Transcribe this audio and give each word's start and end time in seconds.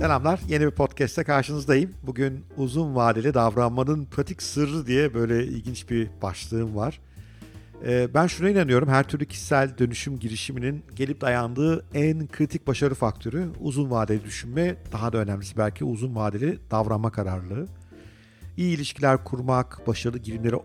Selamlar. 0.00 0.40
Yeni 0.48 0.66
bir 0.66 0.70
podcast'te 0.70 1.24
karşınızdayım. 1.24 1.94
Bugün 2.02 2.44
uzun 2.56 2.94
vadeli 2.94 3.34
davranmanın 3.34 4.04
pratik 4.04 4.42
sırrı 4.42 4.86
diye 4.86 5.14
böyle 5.14 5.44
ilginç 5.44 5.90
bir 5.90 6.08
başlığım 6.22 6.76
var. 6.76 7.00
Ee, 7.86 8.14
ben 8.14 8.26
şuna 8.26 8.50
inanıyorum. 8.50 8.88
Her 8.88 9.08
türlü 9.08 9.26
kişisel 9.26 9.78
dönüşüm 9.78 10.18
girişiminin 10.18 10.82
gelip 10.96 11.20
dayandığı 11.20 11.84
en 11.94 12.28
kritik 12.28 12.66
başarı 12.66 12.94
faktörü 12.94 13.48
uzun 13.60 13.90
vadeli 13.90 14.24
düşünme. 14.24 14.76
Daha 14.92 15.12
da 15.12 15.18
önemlisi 15.18 15.56
belki 15.56 15.84
uzun 15.84 16.14
vadeli 16.14 16.58
davranma 16.70 17.12
kararlılığı. 17.12 17.66
İyi 18.56 18.76
ilişkiler 18.76 19.24
kurmak, 19.24 19.86
başarılı 19.86 20.18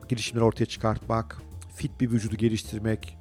girişimleri 0.10 0.44
ortaya 0.46 0.66
çıkartmak, 0.66 1.42
fit 1.76 2.02
bir 2.02 2.12
vücudu 2.12 2.36
geliştirmek, 2.36 3.18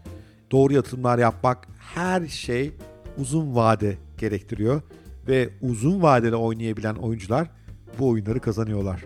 doğru 0.51 0.73
yatırımlar 0.73 1.19
yapmak 1.19 1.69
her 1.79 2.27
şey 2.29 2.73
uzun 3.19 3.55
vade 3.55 3.99
gerektiriyor 4.19 4.83
ve 5.29 5.51
uzun 5.61 6.03
vadeli 6.03 6.37
oynayabilen 6.37 6.95
oyuncular 6.95 7.51
bu 7.99 8.09
oyunları 8.09 8.41
kazanıyorlar. 8.41 9.05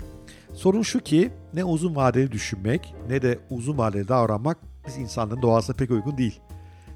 Sorun 0.54 0.82
şu 0.82 1.00
ki 1.00 1.30
ne 1.54 1.64
uzun 1.64 1.96
vadeli 1.96 2.32
düşünmek 2.32 2.94
ne 3.08 3.22
de 3.22 3.38
uzun 3.50 3.78
vadeli 3.78 4.08
davranmak 4.08 4.58
biz 4.86 4.96
insanların 4.96 5.42
doğasına 5.42 5.76
pek 5.76 5.90
uygun 5.90 6.18
değil. 6.18 6.40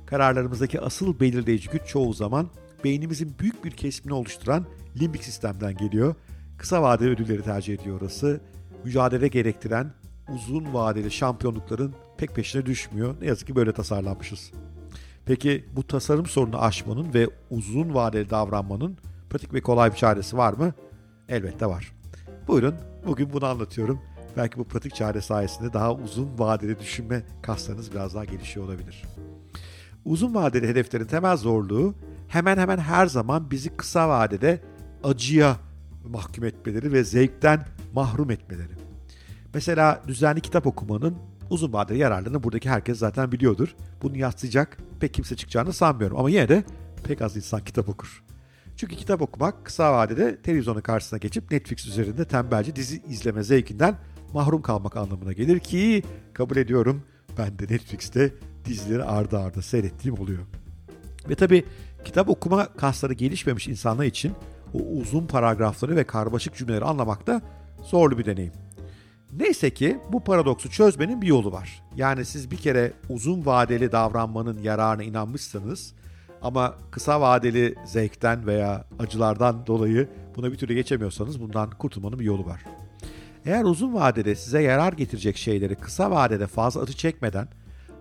Kararlarımızdaki 0.07 0.81
asıl 0.81 1.21
belirleyici 1.21 1.69
güç 1.69 1.83
çoğu 1.87 2.13
zaman 2.13 2.49
beynimizin 2.85 3.35
büyük 3.39 3.65
bir 3.65 3.71
kesimini 3.71 4.15
oluşturan 4.15 4.67
limbik 5.01 5.25
sistemden 5.25 5.77
geliyor. 5.77 6.15
Kısa 6.59 6.83
vadeli 6.83 7.11
ödülleri 7.11 7.43
tercih 7.43 7.75
ediyor 7.75 8.01
orası. 8.01 8.41
Mücadele 8.85 9.29
gerektiren 9.29 9.93
uzun 10.35 10.75
vadeli 10.75 11.11
şampiyonlukların 11.11 11.95
pek 12.19 12.35
peşine 12.35 12.67
düşmüyor. 12.67 13.15
Ne 13.21 13.27
yazık 13.27 13.47
ki 13.47 13.57
böyle 13.57 13.73
tasarlanmışız. 13.73 14.53
Peki 15.27 15.65
bu 15.73 15.87
tasarım 15.87 16.27
sorunu 16.27 16.63
aşmanın 16.63 17.15
ve 17.15 17.29
uzun 17.51 17.95
vadeli 17.95 18.31
davranmanın 18.31 18.99
pratik 19.33 19.55
ve 19.55 19.61
kolay 19.61 19.91
bir 19.91 19.97
çaresi 19.97 20.37
var 20.37 20.53
mı? 20.53 20.73
Elbette 21.29 21.67
var. 21.67 21.93
Buyurun 22.49 22.75
bugün 23.07 23.33
bunu 23.33 23.47
anlatıyorum. 23.47 24.01
Belki 24.37 24.59
bu 24.59 24.65
pratik 24.65 24.95
çare 24.95 25.21
sayesinde 25.21 25.73
daha 25.73 25.95
uzun 25.95 26.39
vadeli 26.39 26.79
düşünme 26.79 27.23
kaslarınız 27.43 27.93
biraz 27.93 28.15
daha 28.15 28.25
gelişiyor 28.25 28.67
olabilir. 28.67 29.03
Uzun 30.05 30.35
vadeli 30.35 30.69
hedeflerin 30.69 31.05
temel 31.07 31.37
zorluğu 31.37 31.95
hemen 32.29 32.59
hemen 32.59 32.79
her 32.79 33.07
zaman 33.07 33.51
bizi 33.51 33.77
kısa 33.77 34.09
vadede 34.09 34.61
acıya 35.05 35.57
mahkum 36.09 36.45
etmeleri 36.45 36.93
ve 36.93 37.05
zevkten 37.05 37.67
mahrum 37.95 38.31
etmeleri. 38.31 38.73
Mesela 39.55 40.03
düzenli 40.09 40.41
kitap 40.41 40.67
okumanın 40.67 41.17
uzun 41.51 41.73
vadeli 41.73 41.99
yararlarını 41.99 42.43
buradaki 42.43 42.71
herkes 42.71 42.99
zaten 42.99 43.33
biliyordur. 43.33 43.75
Bunu 44.03 44.17
yatsıyacak 44.17 44.79
pek 45.01 45.15
kimse 45.15 45.37
çıkacağını 45.37 45.73
sanmıyorum 45.73 46.19
ama 46.19 46.31
yine 46.31 46.49
de 46.49 46.65
pek 47.05 47.23
az 47.23 47.37
insan 47.37 47.65
kitap 47.65 47.89
okur. 47.89 48.23
Çünkü 48.83 48.97
kitap 48.97 49.23
okumak 49.23 49.65
kısa 49.65 49.93
vadede 49.93 50.37
televizyonun 50.37 50.81
karşısına 50.81 51.19
geçip 51.19 51.51
Netflix 51.51 51.87
üzerinde 51.87 52.25
tembelce 52.25 52.77
dizi 52.77 53.03
izleme 53.09 53.43
zevkinden 53.43 53.97
mahrum 54.33 54.63
kalmak 54.63 54.97
anlamına 54.97 55.33
gelir 55.33 55.59
ki 55.59 56.03
kabul 56.35 56.57
ediyorum 56.57 57.03
ben 57.39 57.59
de 57.59 57.75
Netflix'te 57.75 58.35
dizileri 58.65 59.05
ardı 59.05 59.39
ardı 59.39 59.63
seyrettiğim 59.63 60.19
oluyor. 60.19 60.39
Ve 61.29 61.35
tabi 61.35 61.65
kitap 62.05 62.29
okuma 62.29 62.67
kasları 62.67 63.13
gelişmemiş 63.13 63.69
insanlar 63.69 64.05
için 64.05 64.33
o 64.75 64.79
uzun 64.79 65.27
paragrafları 65.27 65.97
ve 65.97 66.05
karmaşık 66.05 66.57
cümleleri 66.57 66.85
anlamak 66.85 67.27
da 67.27 67.43
zorlu 67.83 68.19
bir 68.19 68.25
deneyim. 68.25 68.53
Neyse 69.33 69.71
ki 69.71 69.99
bu 70.13 70.25
paradoksu 70.25 70.71
çözmenin 70.71 71.23
bir 71.23 71.27
yolu 71.27 71.53
var. 71.53 71.83
Yani 71.97 72.25
siz 72.25 72.51
bir 72.51 72.57
kere 72.57 72.93
uzun 73.09 73.47
vadeli 73.47 73.93
davranmanın 73.93 74.59
yararına 74.59 75.03
inanmışsanız 75.03 75.95
ama 76.43 76.75
kısa 76.91 77.21
vadeli 77.21 77.75
zevkten 77.85 78.47
veya 78.47 78.85
acılardan 78.99 79.67
dolayı 79.67 80.09
buna 80.37 80.53
bir 80.53 80.57
türlü 80.57 80.75
geçemiyorsanız 80.75 81.41
bundan 81.41 81.71
kurtulmanın 81.71 82.19
bir 82.19 82.25
yolu 82.25 82.47
var. 82.47 82.65
Eğer 83.45 83.65
uzun 83.65 83.95
vadede 83.95 84.35
size 84.35 84.63
yarar 84.63 84.93
getirecek 84.93 85.37
şeyleri 85.37 85.75
kısa 85.75 86.11
vadede 86.11 86.47
fazla 86.47 86.81
acı 86.81 86.93
çekmeden 86.93 87.49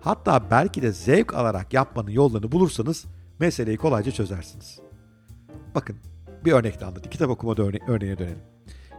hatta 0.00 0.50
belki 0.50 0.82
de 0.82 0.92
zevk 0.92 1.34
alarak 1.34 1.72
yapmanın 1.72 2.10
yollarını 2.10 2.52
bulursanız 2.52 3.04
meseleyi 3.38 3.76
kolayca 3.76 4.12
çözersiniz. 4.12 4.80
Bakın 5.74 5.96
bir 6.44 6.52
örnekle 6.52 6.86
anlatayım. 6.86 7.10
Kitap 7.10 7.30
okuma 7.30 7.52
örne 7.52 7.78
örneğine 7.88 8.18
dönelim. 8.18 8.38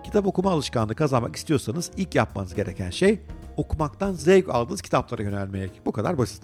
Kitap 0.04 0.28
okuma 0.28 0.52
alışkanlığı 0.52 0.96
kazanmak 0.96 1.36
istiyorsanız 1.36 1.92
ilk 1.98 2.16
yapmanız 2.16 2.56
gereken 2.56 2.90
şey 2.90 3.20
okumaktan 3.58 4.14
zevk 4.14 4.50
aldığınız 4.50 4.82
kitaplara 4.82 5.24
yönelmek. 5.24 5.82
Bu 5.86 5.92
kadar 5.92 6.18
basit. 6.18 6.44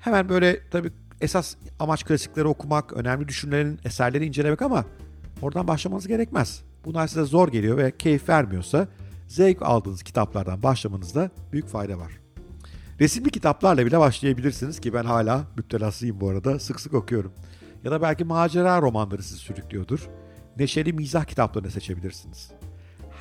Hemen 0.00 0.28
böyle 0.28 0.60
tabii 0.70 0.92
esas 1.20 1.54
amaç 1.78 2.04
klasikleri 2.04 2.46
okumak, 2.46 2.92
önemli 2.92 3.28
düşünürlerin 3.28 3.80
eserleri 3.84 4.26
incelemek 4.26 4.62
ama 4.62 4.84
oradan 5.42 5.68
başlamanız 5.68 6.06
gerekmez. 6.06 6.62
Bunlar 6.84 7.06
size 7.06 7.24
zor 7.24 7.48
geliyor 7.48 7.76
ve 7.76 7.96
keyif 7.96 8.28
vermiyorsa 8.28 8.88
zevk 9.28 9.62
aldığınız 9.62 10.02
kitaplardan 10.02 10.62
başlamanızda 10.62 11.30
büyük 11.52 11.68
fayda 11.68 11.98
var. 11.98 12.12
Resimli 13.00 13.30
kitaplarla 13.30 13.86
bile 13.86 14.00
başlayabilirsiniz 14.00 14.80
ki 14.80 14.94
ben 14.94 15.04
hala 15.04 15.44
müptelasıyım 15.56 16.20
bu 16.20 16.28
arada. 16.28 16.58
Sık 16.58 16.80
sık 16.80 16.94
okuyorum. 16.94 17.32
Ya 17.84 17.90
da 17.90 18.02
belki 18.02 18.24
macera 18.24 18.82
romanları 18.82 19.22
sizi 19.22 19.40
sürüklüyordur. 19.40 20.08
Neşeli 20.58 20.92
mizah 20.92 21.24
kitaplarını 21.24 21.70
seçebilirsiniz. 21.70 22.50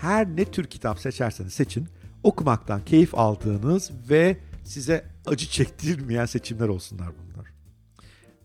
Her 0.02 0.28
ne 0.28 0.46
tür 0.46 0.66
kitap 0.66 1.00
seçerseniz 1.00 1.54
seçin, 1.54 1.88
okumaktan 2.24 2.86
keyif 2.86 3.16
aldığınız 3.16 3.92
ve 4.10 4.38
size 4.64 5.06
acı 5.26 5.50
çektirmeyen 5.50 6.26
seçimler 6.26 6.68
olsunlar 6.68 7.08
bunlar. 7.08 7.39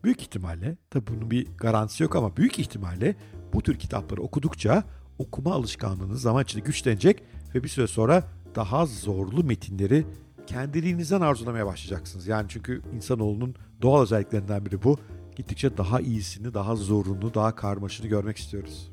Büyük 0.04 0.22
ihtimalle, 0.22 0.76
tabi 0.90 1.06
bunun 1.06 1.30
bir 1.30 1.46
garantisi 1.58 2.02
yok 2.02 2.16
ama 2.16 2.36
büyük 2.36 2.58
ihtimalle 2.58 3.16
bu 3.52 3.62
tür 3.62 3.78
kitapları 3.78 4.22
okudukça 4.22 4.84
okuma 5.18 5.54
alışkanlığınız 5.54 6.22
zaman 6.22 6.44
içinde 6.44 6.62
güçlenecek 6.64 7.22
ve 7.54 7.64
bir 7.64 7.68
süre 7.68 7.86
sonra 7.86 8.24
daha 8.54 8.86
zorlu 8.86 9.44
metinleri 9.44 10.06
kendiliğinizden 10.46 11.20
arzulamaya 11.20 11.66
başlayacaksınız. 11.66 12.26
Yani 12.26 12.46
çünkü 12.48 12.82
insanoğlunun 12.94 13.54
doğal 13.82 14.02
özelliklerinden 14.02 14.66
biri 14.66 14.82
bu. 14.82 14.98
Gittikçe 15.36 15.76
daha 15.76 16.00
iyisini, 16.00 16.54
daha 16.54 16.76
zorunu, 16.76 17.34
daha 17.34 17.54
karmaşını 17.54 18.06
görmek 18.06 18.36
istiyoruz. 18.36 18.90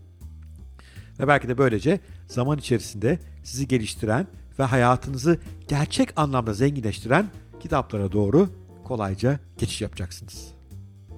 Ve 1.19 1.28
belki 1.28 1.47
de 1.47 1.57
böylece 1.57 1.99
zaman 2.28 2.57
içerisinde 2.57 3.19
sizi 3.43 3.67
geliştiren 3.67 4.28
ve 4.59 4.63
hayatınızı 4.63 5.39
gerçek 5.67 6.19
anlamda 6.19 6.53
zenginleştiren 6.53 7.28
kitaplara 7.59 8.11
doğru 8.11 8.49
kolayca 8.83 9.39
geçiş 9.57 9.81
yapacaksınız. 9.81 10.60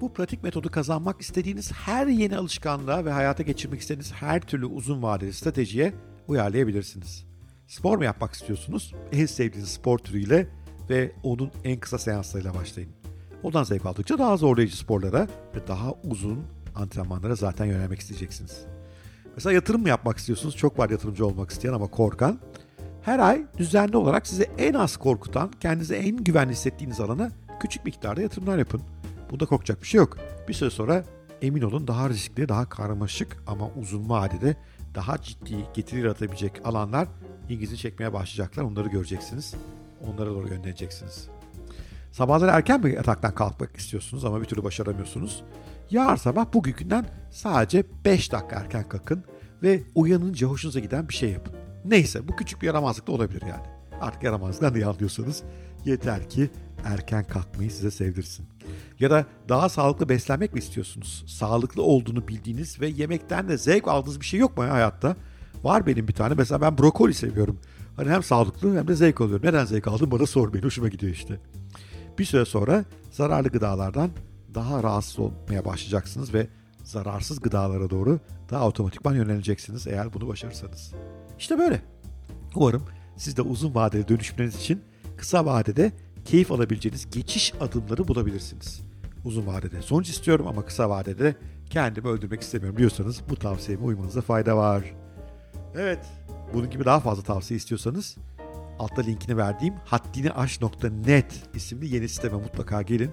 Bu 0.04 0.12
pratik 0.12 0.42
metodu 0.42 0.70
kazanmak 0.70 1.20
istediğiniz 1.20 1.72
her 1.72 2.06
yeni 2.06 2.36
alışkanlığa 2.36 3.04
ve 3.04 3.10
hayata 3.10 3.42
geçirmek 3.42 3.80
istediğiniz 3.80 4.12
her 4.12 4.40
türlü 4.40 4.66
uzun 4.66 5.02
vadeli 5.02 5.32
stratejiye 5.32 5.94
uyarlayabilirsiniz. 6.28 7.24
Spor 7.66 7.98
mu 7.98 8.04
yapmak 8.04 8.34
istiyorsunuz? 8.34 8.94
En 9.12 9.26
sevdiğiniz 9.26 9.68
spor 9.68 9.98
türüyle 9.98 10.48
ve 10.90 11.12
onun 11.22 11.50
en 11.64 11.80
kısa 11.80 11.98
seanslarıyla 11.98 12.54
başlayın. 12.54 12.90
Ondan 13.42 13.64
zevk 13.64 13.86
aldıkça 13.86 14.18
daha 14.18 14.36
zorlayıcı 14.36 14.76
sporlara 14.76 15.28
ve 15.54 15.66
daha 15.68 15.92
uzun 15.92 16.44
antrenmanlara 16.74 17.34
zaten 17.34 17.64
yönelmek 17.64 18.00
isteyeceksiniz. 18.00 18.64
Mesela 19.36 19.52
yatırım 19.52 19.82
mı 19.82 19.88
yapmak 19.88 20.18
istiyorsunuz? 20.18 20.56
Çok 20.56 20.78
var 20.78 20.90
yatırımcı 20.90 21.26
olmak 21.26 21.50
isteyen 21.50 21.72
ama 21.72 21.86
korkan. 21.86 22.38
Her 23.02 23.18
ay 23.18 23.44
düzenli 23.58 23.96
olarak 23.96 24.26
size 24.26 24.50
en 24.58 24.74
az 24.74 24.96
korkutan, 24.96 25.50
kendinize 25.60 25.96
en 25.96 26.16
güvenli 26.16 26.52
hissettiğiniz 26.52 27.00
alana 27.00 27.30
küçük 27.60 27.84
miktarda 27.84 28.22
yatırımlar 28.22 28.58
yapın. 28.58 28.82
Bunda 29.30 29.46
korkacak 29.46 29.82
bir 29.82 29.86
şey 29.86 29.98
yok. 29.98 30.16
Bir 30.48 30.54
süre 30.54 30.70
sonra 30.70 31.04
emin 31.42 31.62
olun 31.62 31.88
daha 31.88 32.10
riskli, 32.10 32.48
daha 32.48 32.68
karmaşık 32.68 33.36
ama 33.46 33.70
uzun 33.80 34.08
vadede 34.08 34.56
daha 34.94 35.22
ciddi 35.22 35.56
getiri 35.74 36.00
yaratabilecek 36.00 36.52
alanlar 36.64 37.08
ilginizi 37.48 37.78
çekmeye 37.78 38.12
başlayacaklar. 38.12 38.62
Onları 38.62 38.88
göreceksiniz. 38.88 39.54
Onlara 40.06 40.30
doğru 40.30 40.48
yönleneceksiniz. 40.48 41.28
Sabahları 42.12 42.50
erken 42.50 42.80
mi 42.80 42.92
yataktan 42.92 43.34
kalkmak 43.34 43.76
istiyorsunuz 43.76 44.24
ama 44.24 44.40
bir 44.40 44.46
türlü 44.46 44.64
başaramıyorsunuz? 44.64 45.44
Yarın 45.90 46.16
sabah 46.16 46.52
bugünkünden 46.54 47.06
sadece 47.30 47.84
5 48.04 48.32
dakika 48.32 48.56
erken 48.56 48.88
kalkın 48.88 49.24
ve 49.62 49.82
uyanınca 49.94 50.46
hoşunuza 50.46 50.80
giden 50.80 51.08
bir 51.08 51.14
şey 51.14 51.30
yapın. 51.30 51.54
Neyse 51.84 52.28
bu 52.28 52.36
küçük 52.36 52.62
bir 52.62 52.66
yaramazlık 52.66 53.06
da 53.06 53.12
olabilir 53.12 53.42
yani. 53.42 53.66
Artık 54.00 54.22
yaramazlıktan 54.22 54.80
ne 54.80 54.86
anlıyorsanız 54.86 55.42
yeter 55.84 56.30
ki 56.30 56.50
erken 56.84 57.24
kalkmayı 57.24 57.70
size 57.70 57.90
sevdirsin. 57.90 58.46
Ya 59.00 59.10
da 59.10 59.26
daha 59.48 59.68
sağlıklı 59.68 60.08
beslenmek 60.08 60.54
mi 60.54 60.58
istiyorsunuz? 60.58 61.24
Sağlıklı 61.26 61.82
olduğunu 61.82 62.28
bildiğiniz 62.28 62.80
ve 62.80 62.88
yemekten 62.88 63.48
de 63.48 63.58
zevk 63.58 63.88
aldığınız 63.88 64.20
bir 64.20 64.26
şey 64.26 64.40
yok 64.40 64.56
mu 64.56 64.64
ya 64.64 64.72
hayatta? 64.72 65.16
Var 65.62 65.86
benim 65.86 66.08
bir 66.08 66.12
tane. 66.12 66.34
Mesela 66.34 66.60
ben 66.60 66.78
brokoli 66.78 67.14
seviyorum. 67.14 67.58
Hani 67.96 68.10
hem 68.10 68.22
sağlıklı 68.22 68.78
hem 68.78 68.88
de 68.88 68.94
zevk 68.94 69.20
alıyorum. 69.20 69.46
Neden 69.46 69.64
zevk 69.64 69.88
aldım 69.88 70.10
bana 70.10 70.26
sormayın. 70.26 70.64
Hoşuma 70.64 70.88
gidiyor 70.88 71.12
işte. 71.12 71.40
Bir 72.18 72.24
süre 72.24 72.44
sonra 72.44 72.84
zararlı 73.10 73.48
gıdalardan 73.48 74.10
daha 74.54 74.82
rahatsız 74.82 75.18
olmaya 75.18 75.64
başlayacaksınız 75.64 76.34
ve 76.34 76.46
zararsız 76.84 77.40
gıdalara 77.40 77.90
doğru 77.90 78.20
daha 78.50 78.66
otomatikman 78.68 79.14
yöneleceksiniz 79.14 79.86
eğer 79.86 80.12
bunu 80.12 80.28
başarırsanız. 80.28 80.92
İşte 81.38 81.58
böyle. 81.58 81.82
Umarım 82.54 82.82
siz 83.16 83.36
de 83.36 83.42
uzun 83.42 83.74
vadeli 83.74 84.08
dönüşümleriniz 84.08 84.56
için 84.56 84.82
kısa 85.16 85.46
vadede 85.46 85.92
keyif 86.24 86.52
alabileceğiniz 86.52 87.10
geçiş 87.10 87.54
adımları 87.60 88.08
bulabilirsiniz. 88.08 88.82
Uzun 89.24 89.46
vadede 89.46 89.82
sonuç 89.82 90.08
istiyorum 90.08 90.46
ama 90.46 90.64
kısa 90.64 90.90
vadede 90.90 91.36
kendimi 91.70 92.08
öldürmek 92.08 92.40
istemiyorum 92.40 92.78
diyorsanız 92.78 93.22
bu 93.30 93.36
tavsiyeme 93.36 93.84
uymanıza 93.84 94.20
fayda 94.20 94.56
var. 94.56 94.94
Evet, 95.74 96.06
bunun 96.54 96.70
gibi 96.70 96.84
daha 96.84 97.00
fazla 97.00 97.22
tavsiye 97.22 97.58
istiyorsanız 97.58 98.16
altta 98.78 99.02
linkini 99.02 99.36
verdiğim 99.36 99.74
haddiniaş.net 99.84 101.42
isimli 101.54 101.94
yeni 101.94 102.08
siteme 102.08 102.36
mutlaka 102.36 102.82
gelin. 102.82 103.10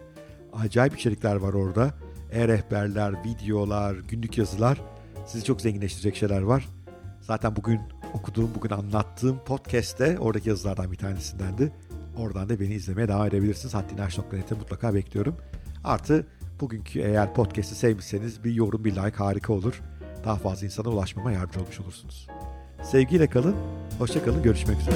Acayip 0.53 0.99
içerikler 0.99 1.35
var 1.35 1.53
orada. 1.53 1.93
E-rehberler, 2.31 3.23
videolar, 3.25 3.95
günlük 3.95 4.37
yazılar. 4.37 4.81
Sizi 5.25 5.43
çok 5.43 5.61
zenginleştirecek 5.61 6.15
şeyler 6.15 6.41
var. 6.41 6.69
Zaten 7.21 7.55
bugün 7.55 7.79
okuduğum, 8.13 8.55
bugün 8.55 8.69
anlattığım 8.69 9.39
podcast 9.45 9.99
de 9.99 10.19
oradaki 10.19 10.49
yazılardan 10.49 10.91
bir 10.91 10.97
tanesindendi. 10.97 11.71
Oradan 12.21 12.49
da 12.49 12.59
beni 12.59 12.73
izlemeye 12.73 13.07
devam 13.07 13.27
edebilirsiniz. 13.27 13.73
Haddinaş.net'e 13.73 14.55
mutlaka 14.55 14.93
bekliyorum. 14.93 15.35
Artı 15.83 16.27
bugünkü 16.61 16.99
eğer 16.99 17.33
podcast'i 17.33 17.75
sevmişseniz 17.75 18.43
bir 18.43 18.53
yorum, 18.53 18.85
bir 18.85 18.91
like 18.91 19.17
harika 19.17 19.53
olur. 19.53 19.81
Daha 20.25 20.35
fazla 20.35 20.65
insana 20.65 20.89
ulaşmama 20.89 21.31
yardımcı 21.31 21.59
olmuş 21.59 21.79
olursunuz. 21.79 22.27
Sevgiyle 22.83 23.27
kalın, 23.27 23.55
hoşça 23.99 24.25
kalın, 24.25 24.43
görüşmek 24.43 24.79
üzere. 24.81 24.95